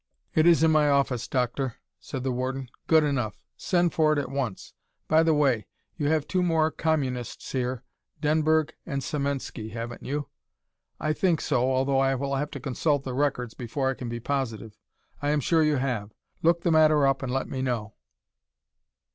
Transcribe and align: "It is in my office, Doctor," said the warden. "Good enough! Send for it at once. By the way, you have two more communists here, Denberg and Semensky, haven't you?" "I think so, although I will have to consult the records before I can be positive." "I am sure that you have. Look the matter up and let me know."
"It 0.33 0.47
is 0.47 0.63
in 0.63 0.71
my 0.71 0.89
office, 0.89 1.27
Doctor," 1.27 1.75
said 1.99 2.23
the 2.23 2.31
warden. 2.31 2.69
"Good 2.87 3.03
enough! 3.03 3.39
Send 3.55 3.93
for 3.93 4.11
it 4.11 4.17
at 4.17 4.31
once. 4.31 4.73
By 5.07 5.21
the 5.21 5.35
way, 5.35 5.67
you 5.95 6.07
have 6.07 6.27
two 6.27 6.41
more 6.41 6.71
communists 6.71 7.51
here, 7.51 7.83
Denberg 8.19 8.71
and 8.83 9.03
Semensky, 9.03 9.73
haven't 9.73 10.01
you?" 10.03 10.27
"I 10.99 11.13
think 11.13 11.39
so, 11.39 11.71
although 11.71 11.99
I 11.99 12.15
will 12.15 12.33
have 12.35 12.49
to 12.49 12.59
consult 12.59 13.03
the 13.03 13.13
records 13.13 13.53
before 13.53 13.91
I 13.91 13.93
can 13.93 14.09
be 14.09 14.19
positive." 14.19 14.75
"I 15.21 15.29
am 15.29 15.39
sure 15.39 15.61
that 15.63 15.67
you 15.69 15.75
have. 15.75 16.11
Look 16.41 16.61
the 16.61 16.71
matter 16.71 17.05
up 17.05 17.21
and 17.21 17.31
let 17.31 17.47
me 17.47 17.61
know." 17.61 17.93